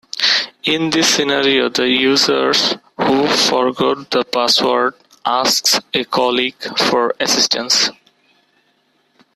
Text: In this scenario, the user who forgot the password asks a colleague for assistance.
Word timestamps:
In 0.63 0.89
this 0.89 1.07
scenario, 1.13 1.69
the 1.69 1.87
user 1.87 2.51
who 2.97 3.27
forgot 3.27 4.09
the 4.09 4.23
password 4.25 4.95
asks 5.27 5.79
a 5.93 6.05
colleague 6.05 6.59
for 6.75 7.13
assistance. 7.19 7.91